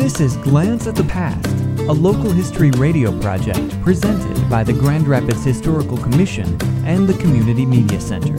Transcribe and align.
This 0.00 0.18
is 0.18 0.36
Glance 0.38 0.86
at 0.86 0.96
the 0.96 1.04
Past, 1.04 1.46
a 1.80 1.92
local 1.92 2.32
history 2.32 2.70
radio 2.70 3.16
project 3.20 3.60
presented 3.82 4.48
by 4.48 4.64
the 4.64 4.72
Grand 4.72 5.06
Rapids 5.06 5.44
Historical 5.44 5.98
Commission 5.98 6.46
and 6.86 7.06
the 7.06 7.12
Community 7.20 7.66
Media 7.66 8.00
Center. 8.00 8.38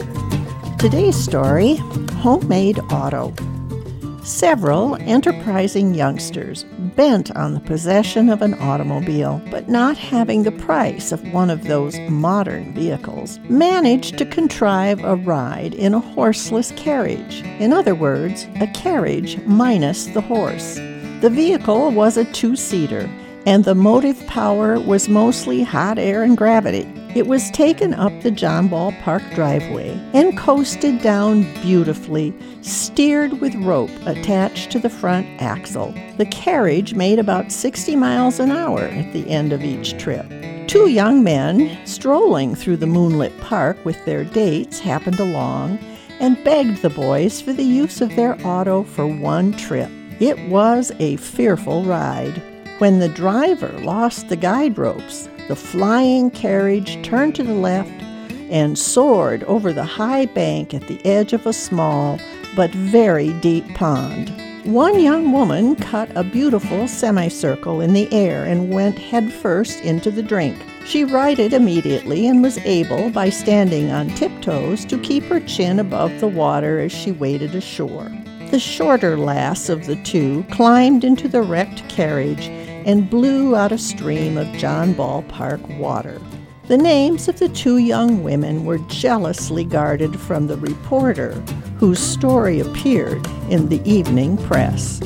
Today's 0.79 1.15
story 1.15 1.75
Homemade 2.23 2.79
Auto. 2.91 3.31
Several 4.23 4.95
enterprising 5.01 5.93
youngsters, 5.93 6.65
bent 6.95 7.29
on 7.35 7.53
the 7.53 7.59
possession 7.59 8.29
of 8.29 8.41
an 8.41 8.55
automobile, 8.55 9.39
but 9.51 9.69
not 9.69 9.95
having 9.95 10.41
the 10.41 10.51
price 10.51 11.11
of 11.11 11.31
one 11.31 11.51
of 11.51 11.65
those 11.65 11.95
modern 12.09 12.73
vehicles, 12.73 13.37
managed 13.49 14.17
to 14.17 14.25
contrive 14.25 15.03
a 15.03 15.15
ride 15.15 15.75
in 15.75 15.93
a 15.93 15.99
horseless 15.99 16.71
carriage. 16.71 17.43
In 17.59 17.71
other 17.71 17.93
words, 17.93 18.47
a 18.59 18.65
carriage 18.65 19.39
minus 19.45 20.07
the 20.07 20.21
horse. 20.21 20.79
The 21.21 21.29
vehicle 21.29 21.91
was 21.91 22.17
a 22.17 22.25
two 22.25 22.55
seater, 22.55 23.07
and 23.45 23.63
the 23.63 23.75
motive 23.75 24.25
power 24.25 24.79
was 24.79 25.07
mostly 25.07 25.61
hot 25.61 25.99
air 25.99 26.23
and 26.23 26.35
gravity. 26.35 26.91
It 27.13 27.27
was 27.27 27.51
taken 27.51 27.93
up 27.93 28.11
the 28.23 28.31
John 28.31 28.69
Ball 28.69 28.91
Park 29.03 29.21
driveway 29.35 29.91
and 30.13 30.35
coasted 30.35 31.03
down 31.03 31.43
beautifully, 31.61 32.33
steered 32.61 33.39
with 33.39 33.53
rope 33.53 33.91
attached 34.07 34.71
to 34.71 34.79
the 34.79 34.89
front 34.89 35.27
axle. 35.39 35.93
The 36.17 36.25
carriage 36.25 36.95
made 36.95 37.19
about 37.19 37.51
60 37.51 37.95
miles 37.95 38.39
an 38.39 38.49
hour 38.49 38.85
at 38.85 39.13
the 39.13 39.29
end 39.29 39.53
of 39.53 39.63
each 39.63 39.99
trip. 39.99 40.25
Two 40.67 40.89
young 40.89 41.23
men, 41.23 41.77
strolling 41.85 42.55
through 42.55 42.77
the 42.77 42.87
moonlit 42.87 43.39
park 43.41 43.77
with 43.85 44.03
their 44.05 44.23
dates, 44.23 44.79
happened 44.79 45.19
along 45.19 45.77
and 46.19 46.43
begged 46.43 46.81
the 46.81 46.89
boys 46.89 47.39
for 47.39 47.53
the 47.53 47.61
use 47.61 48.01
of 48.01 48.15
their 48.15 48.39
auto 48.43 48.81
for 48.81 49.05
one 49.05 49.51
trip. 49.51 49.91
It 50.21 50.37
was 50.49 50.91
a 50.99 51.15
fearful 51.15 51.83
ride. 51.83 52.43
When 52.77 52.99
the 52.99 53.09
driver 53.09 53.71
lost 53.79 54.29
the 54.29 54.35
guide 54.35 54.77
ropes, 54.77 55.27
the 55.47 55.55
flying 55.55 56.29
carriage 56.29 57.03
turned 57.03 57.33
to 57.35 57.43
the 57.43 57.55
left 57.55 57.89
and 58.51 58.77
soared 58.77 59.43
over 59.45 59.73
the 59.73 59.83
high 59.83 60.27
bank 60.27 60.75
at 60.75 60.87
the 60.87 61.03
edge 61.03 61.33
of 61.33 61.47
a 61.47 61.53
small 61.53 62.19
but 62.55 62.69
very 62.69 63.33
deep 63.39 63.67
pond. 63.73 64.31
One 64.63 64.99
young 64.99 65.31
woman 65.31 65.75
cut 65.75 66.15
a 66.15 66.23
beautiful 66.23 66.87
semicircle 66.87 67.81
in 67.81 67.93
the 67.93 68.07
air 68.13 68.43
and 68.45 68.71
went 68.71 68.99
headfirst 68.99 69.79
into 69.81 70.11
the 70.11 70.21
drink. 70.21 70.55
She 70.85 71.03
righted 71.03 71.51
immediately 71.51 72.27
and 72.27 72.43
was 72.43 72.59
able, 72.59 73.09
by 73.09 73.29
standing 73.29 73.89
on 73.89 74.09
tiptoes, 74.09 74.85
to 74.85 74.99
keep 74.99 75.23
her 75.23 75.39
chin 75.39 75.79
above 75.79 76.19
the 76.19 76.27
water 76.27 76.79
as 76.79 76.91
she 76.91 77.11
waded 77.11 77.55
ashore. 77.55 78.11
The 78.51 78.59
shorter 78.59 79.17
lass 79.17 79.69
of 79.69 79.85
the 79.85 79.95
two 80.03 80.43
climbed 80.51 81.05
into 81.05 81.29
the 81.29 81.41
wrecked 81.41 81.87
carriage 81.87 82.49
and 82.85 83.09
blew 83.09 83.55
out 83.55 83.71
a 83.71 83.77
stream 83.77 84.37
of 84.37 84.51
John 84.57 84.91
Ball 84.91 85.21
Park 85.29 85.61
water. 85.79 86.19
The 86.67 86.77
names 86.77 87.29
of 87.29 87.39
the 87.39 87.47
two 87.47 87.77
young 87.77 88.23
women 88.23 88.65
were 88.65 88.79
jealously 88.89 89.63
guarded 89.63 90.19
from 90.19 90.47
the 90.47 90.57
reporter 90.57 91.31
whose 91.77 92.01
story 92.01 92.59
appeared 92.59 93.25
in 93.49 93.69
the 93.69 93.81
evening 93.89 94.35
press. 94.35 94.99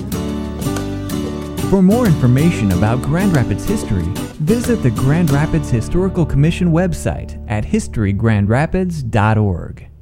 For 1.70 1.84
more 1.84 2.08
information 2.08 2.72
about 2.72 3.04
Grand 3.04 3.36
Rapids 3.36 3.66
history, 3.66 4.06
visit 4.42 4.82
the 4.82 4.90
Grand 4.90 5.30
Rapids 5.30 5.70
Historical 5.70 6.26
Commission 6.26 6.72
website 6.72 7.40
at 7.48 7.64
historygrandrapids.org. 7.64 9.95